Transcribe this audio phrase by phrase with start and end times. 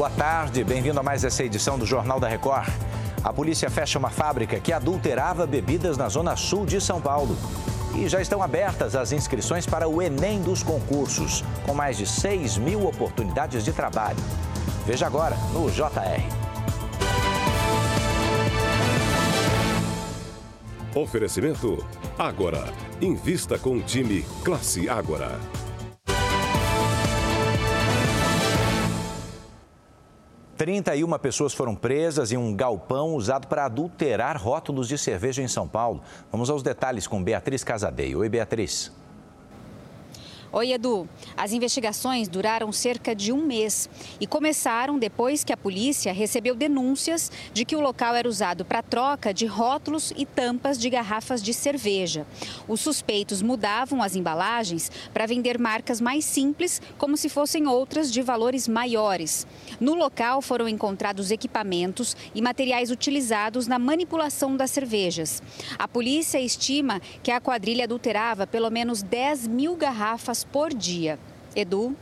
[0.00, 2.72] Boa tarde, bem-vindo a mais essa edição do Jornal da Record.
[3.22, 7.36] A polícia fecha uma fábrica que adulterava bebidas na zona sul de São Paulo.
[7.94, 12.56] E já estão abertas as inscrições para o Enem dos concursos, com mais de 6
[12.56, 14.16] mil oportunidades de trabalho.
[14.86, 16.24] Veja agora no JR.
[20.94, 21.86] Oferecimento
[22.18, 22.72] Ágora.
[23.02, 25.38] Invista com o time Classe Ágora.
[30.60, 35.66] 31 pessoas foram presas em um galpão usado para adulterar rótulos de cerveja em São
[35.66, 36.02] Paulo.
[36.30, 38.14] Vamos aos detalhes com Beatriz Casadei.
[38.14, 38.92] Oi, Beatriz.
[40.52, 41.08] Oi, Edu.
[41.36, 43.88] As investigações duraram cerca de um mês
[44.20, 48.82] e começaram depois que a polícia recebeu denúncias de que o local era usado para
[48.82, 52.26] troca de rótulos e tampas de garrafas de cerveja.
[52.66, 58.20] Os suspeitos mudavam as embalagens para vender marcas mais simples, como se fossem outras de
[58.20, 59.46] valores maiores.
[59.78, 65.40] No local foram encontrados equipamentos e materiais utilizados na manipulação das cervejas.
[65.78, 71.18] A polícia estima que a quadrilha adulterava pelo menos 10 mil garrafas por dia.
[71.54, 71.96] Edu.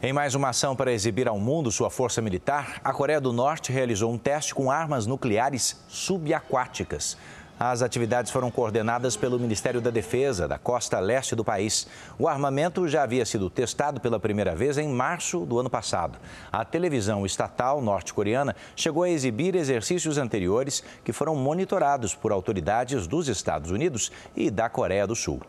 [0.00, 3.72] Em mais uma ação para exibir ao mundo sua força militar, a Coreia do Norte
[3.72, 7.16] realizou um teste com armas nucleares subaquáticas.
[7.58, 11.88] As atividades foram coordenadas pelo Ministério da Defesa da costa leste do país.
[12.16, 16.16] O armamento já havia sido testado pela primeira vez em março do ano passado.
[16.52, 23.26] A televisão estatal norte-coreana chegou a exibir exercícios anteriores que foram monitorados por autoridades dos
[23.26, 25.40] Estados Unidos e da Coreia do Sul.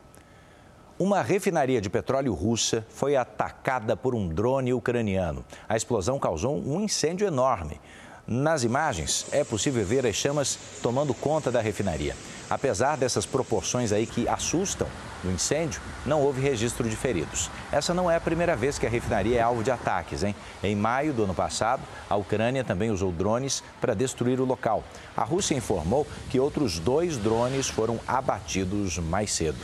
[1.02, 5.46] Uma refinaria de petróleo russa foi atacada por um drone ucraniano.
[5.70, 7.80] A explosão causou um incêndio enorme.
[8.28, 12.18] Nas imagens, é possível ver as chamas tomando conta da refinaria.
[12.50, 14.90] Apesar dessas proporções aí que assustam
[15.24, 17.50] do incêndio, não houve registro de feridos.
[17.72, 20.36] Essa não é a primeira vez que a refinaria é alvo de ataques, hein?
[20.62, 24.84] Em maio do ano passado, a Ucrânia também usou drones para destruir o local.
[25.16, 29.64] A Rússia informou que outros dois drones foram abatidos mais cedo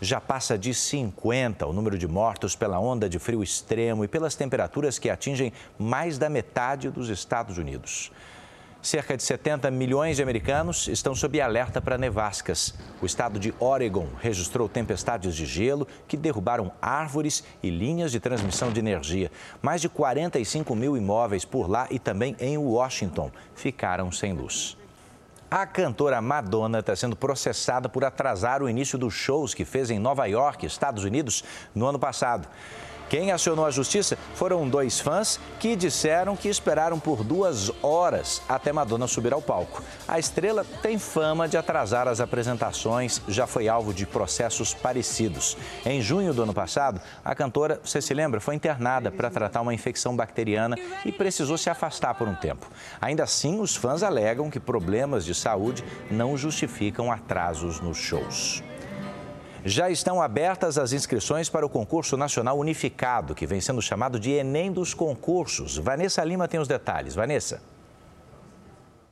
[0.00, 4.34] já passa de 50 o número de mortos pela onda de frio extremo e pelas
[4.34, 8.10] temperaturas que atingem mais da metade dos Estados Unidos.
[8.80, 12.72] Cerca de 70 milhões de americanos estão sob alerta para nevascas.
[13.02, 18.72] O estado de Oregon registrou tempestades de gelo que derrubaram árvores e linhas de transmissão
[18.72, 19.32] de energia.
[19.60, 24.76] Mais de 45 mil imóveis por lá e também em Washington ficaram sem luz.
[25.50, 29.98] A cantora Madonna está sendo processada por atrasar o início dos shows que fez em
[29.98, 31.42] Nova York, Estados Unidos,
[31.74, 32.46] no ano passado.
[33.08, 38.72] Quem acionou a justiça foram dois fãs que disseram que esperaram por duas horas até
[38.72, 39.82] Madonna subir ao palco.
[40.06, 45.56] A estrela tem fama de atrasar as apresentações, já foi alvo de processos parecidos.
[45.86, 49.74] Em junho do ano passado, a cantora, você se lembra, foi internada para tratar uma
[49.74, 52.66] infecção bacteriana e precisou se afastar por um tempo.
[53.00, 58.62] Ainda assim, os fãs alegam que problemas de saúde não justificam atrasos nos shows.
[59.64, 64.30] Já estão abertas as inscrições para o concurso nacional unificado, que vem sendo chamado de
[64.30, 65.76] Enem dos concursos.
[65.76, 67.14] Vanessa Lima tem os detalhes.
[67.14, 67.60] Vanessa.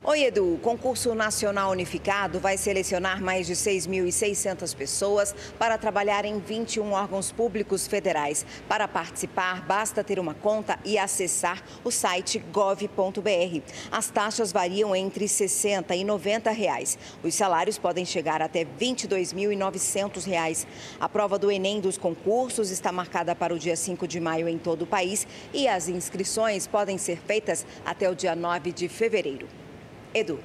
[0.08, 0.54] Oi, Edu.
[0.54, 7.32] O concurso nacional unificado vai selecionar mais de 6.600 pessoas para trabalhar em 21 órgãos
[7.32, 8.46] públicos federais.
[8.68, 13.60] Para participar, basta ter uma conta e acessar o site gov.br.
[13.90, 16.96] As taxas variam entre 60 e 90 reais.
[17.24, 20.68] Os salários podem chegar até 22.900 reais.
[21.00, 24.56] A prova do Enem dos concursos está marcada para o dia 5 de maio em
[24.56, 29.65] todo o país e as inscrições podem ser feitas até o dia 9 de fevereiro.
[30.16, 30.40] Edu.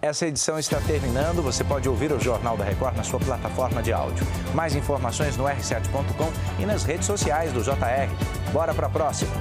[0.00, 1.42] Essa edição está terminando.
[1.42, 4.24] Você pode ouvir o Jornal da Record na sua plataforma de áudio.
[4.54, 8.08] Mais informações no r7.com e nas redes sociais do JR.
[8.52, 9.32] Bora para a próxima.